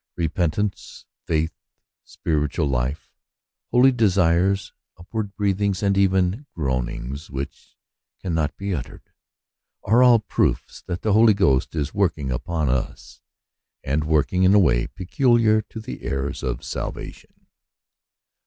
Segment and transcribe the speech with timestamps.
[0.15, 1.53] Repentance, faith,
[2.03, 3.11] spiritual life,
[3.69, 7.77] holy desires, upward breathings, and even "groanings, which
[8.19, 9.11] cannot be uttered,
[9.83, 13.21] are all proofs that the Holy Ghost is working upon us;
[13.83, 17.45] and working in a way peculiar to the heirs of salvation.